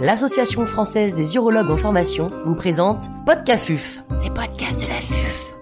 [0.00, 5.54] l'Association française des urologues en formation vous présente Podcafuf, les podcasts de la FUF.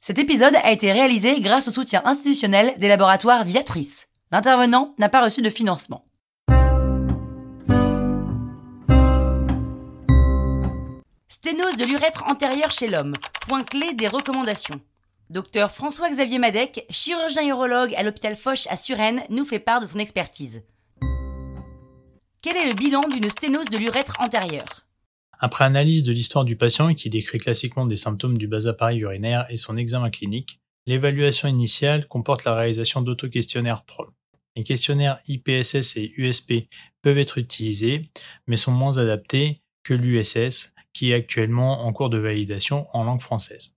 [0.00, 4.08] Cet épisode a été réalisé grâce au soutien institutionnel des laboratoires Viatrice.
[4.32, 6.04] L'intervenant n'a pas reçu de financement.
[11.28, 13.14] Sténose de l'urètre antérieur chez l'homme.
[13.46, 14.80] Point clé des recommandations.
[15.32, 19.98] Docteur François-Xavier Madec, chirurgien urologue à l'hôpital Foch à Suresnes, nous fait part de son
[19.98, 20.62] expertise.
[22.42, 24.86] Quel est le bilan d'une sténose de l'urètre antérieur?
[25.40, 29.46] Après analyse de l'histoire du patient qui décrit classiquement des symptômes du bas appareil urinaire
[29.48, 34.12] et son examen clinique, l'évaluation initiale comporte la réalisation d'auto-questionnaires PROM.
[34.54, 36.68] Les questionnaires IPSS et USP
[37.00, 38.10] peuvent être utilisés,
[38.46, 43.22] mais sont moins adaptés que l'USS, qui est actuellement en cours de validation en langue
[43.22, 43.74] française.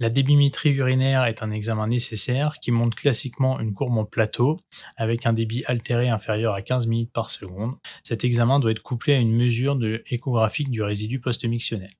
[0.00, 4.60] La débimétrie urinaire est un examen nécessaire qui montre classiquement une courbe en plateau
[4.96, 7.74] avec un débit altéré inférieur à 15 minutes par seconde.
[8.04, 11.90] Cet examen doit être couplé à une mesure de échographique du résidu post-mictionnel.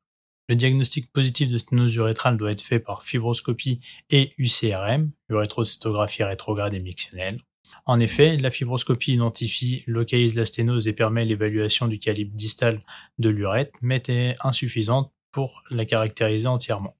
[0.48, 6.74] Le diagnostic positif de sténose urétrale doit être fait par fibroscopie et UCRM, urétrocytographie rétrograde
[6.74, 7.40] et mictionnelle.
[7.84, 12.78] En effet, la fibroscopie identifie, localise la sténose et permet l'évaluation du calibre distal
[13.18, 16.97] de l'urètre, mais est insuffisante pour la caractériser entièrement.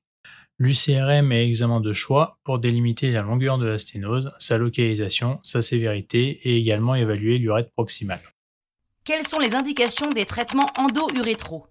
[0.60, 5.62] L'UCRM est examen de choix pour délimiter la longueur de la sténose, sa localisation, sa
[5.62, 8.20] sévérité et également évaluer l'urètre proximal.
[9.04, 11.68] Quelles sont les indications des traitements endo-urétraux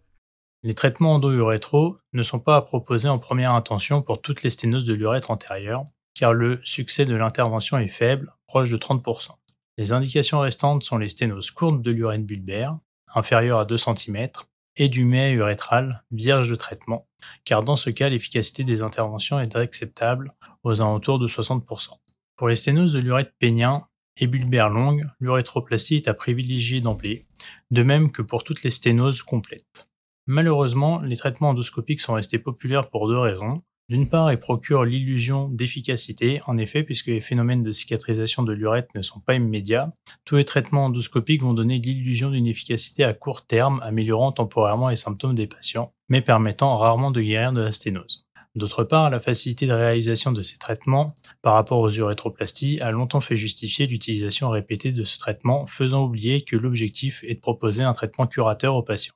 [0.64, 4.86] Les traitements endo-urétraux ne sont pas à proposer en première intention pour toutes les sténoses
[4.86, 9.32] de l'urètre antérieur, car le succès de l'intervention est faible, proche de 30%.
[9.78, 12.78] Les indications restantes sont les sténoses courtes de l'urètre bulbaire,
[13.14, 14.30] inférieures à 2 cm,
[14.78, 17.08] et du méa urétral, vierge de traitement,
[17.44, 21.90] car dans ce cas, l'efficacité des interventions est acceptable aux alentours de 60%.
[22.36, 27.28] Pour les sténoses de l'urètre pénien et bulbaire longue, l'urétroplastie est à privilégier d'emblée,
[27.72, 29.90] de même que pour toutes les sténoses complètes.
[30.28, 33.64] Malheureusement, les traitements endoscopiques sont restés populaires pour deux raisons.
[33.90, 38.90] D'une part, ils procurent l'illusion d'efficacité, en effet, puisque les phénomènes de cicatrisation de l'urètre
[38.96, 39.94] ne sont pas immédiats.
[40.26, 44.98] Tous les traitements endoscopiques vont donner l'illusion d'une efficacité à court terme, améliorant temporairement les
[44.98, 48.28] symptômes des patients, mais permettant rarement de guérir de la sténose.
[48.56, 53.22] D'autre part, la facilité de réalisation de ces traitements par rapport aux urétroplasties a longtemps
[53.22, 57.94] fait justifier l'utilisation répétée de ce traitement, faisant oublier que l'objectif est de proposer un
[57.94, 59.14] traitement curateur aux patients.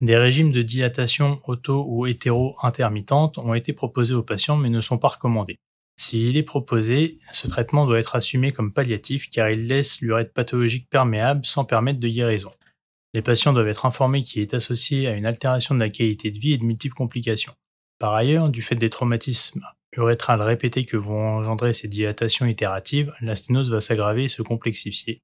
[0.00, 4.96] Des régimes de dilatation auto ou hétéro-intermittente ont été proposés aux patients mais ne sont
[4.96, 5.58] pas recommandés.
[5.98, 10.88] S'il est proposé, ce traitement doit être assumé comme palliatif car il laisse l'urètre pathologique
[10.88, 12.52] perméable sans permettre de guérison.
[13.12, 16.38] Les patients doivent être informés qu'il est associé à une altération de la qualité de
[16.38, 17.52] vie et de multiples complications.
[17.98, 23.34] Par ailleurs, du fait des traumatismes urétrales répétés que vont engendrer ces dilatations itératives, la
[23.34, 25.20] sténose va s'aggraver et se complexifier,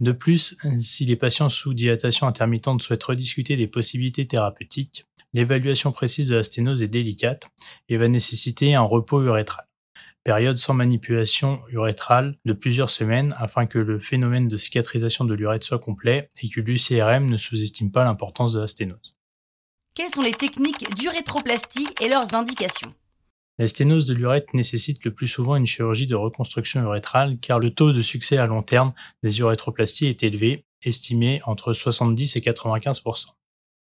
[0.00, 6.28] de plus, si les patients sous dilatation intermittente souhaitent rediscuter des possibilités thérapeutiques, l'évaluation précise
[6.28, 7.48] de la sténose est délicate
[7.88, 9.66] et va nécessiter un repos urétral.
[10.24, 15.66] Période sans manipulation urétrale de plusieurs semaines afin que le phénomène de cicatrisation de l'urètre
[15.66, 19.14] soit complet et que l'UCRM ne sous-estime pas l'importance de la sténose.
[19.94, 22.94] Quelles sont les techniques d'urétroplastie et leurs indications?
[23.58, 27.70] La sténose de l'urètre nécessite le plus souvent une chirurgie de reconstruction urétrale car le
[27.70, 28.92] taux de succès à long terme
[29.22, 33.26] des urétroplasties est élevé, estimé entre 70 et 95%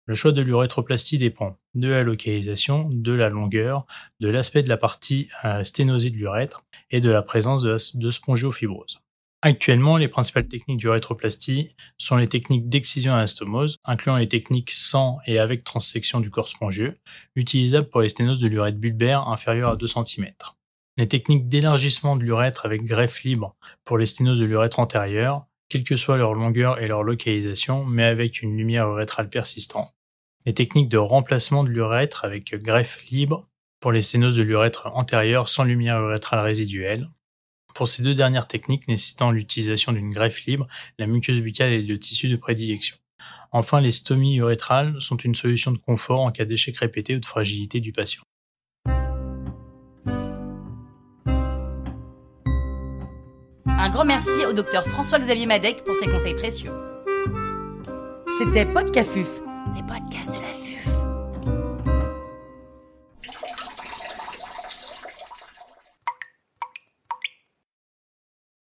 [0.06, 3.88] Le choix de l'urétroplastie dépend de la localisation, de la longueur,
[4.20, 8.12] de l'aspect de la partie euh, sténosée de l'urètre et de la présence de, de
[8.12, 9.03] spongiofibrose.
[9.46, 15.20] Actuellement, les principales techniques d'urétroplastie sont les techniques d'excision à stomose, incluant les techniques sans
[15.28, 16.98] et avec transsection du corps spongieux,
[17.36, 20.32] utilisables pour les sténoses de l'urètre bulbaire inférieure à 2 cm.
[20.96, 25.84] Les techniques d'élargissement de l'urètre avec greffe libre pour les sténoses de l'urètre antérieure, quelle
[25.84, 29.94] que soit leur longueur et leur localisation, mais avec une lumière urétrale persistante.
[30.46, 33.50] Les techniques de remplacement de l'urètre avec greffe libre
[33.82, 37.10] pour les sténoses de l'urètre antérieure sans lumière urétrale résiduelle,
[37.74, 40.68] pour ces deux dernières techniques nécessitant l'utilisation d'une greffe libre,
[40.98, 42.98] la muqueuse buccale est le tissu de prédilection.
[43.52, 47.26] Enfin, les stomies urétrales sont une solution de confort en cas d'échec répété ou de
[47.26, 48.24] fragilité du patient.
[53.66, 56.72] Un grand merci au docteur François-Xavier Madec pour ses conseils précieux.
[58.40, 59.42] C'était Podcafuf,
[59.76, 60.43] les podcasts de.